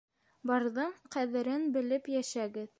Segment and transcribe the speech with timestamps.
[0.51, 2.69] Барҙың ҡәҙерен белеп йәшәгеҙ!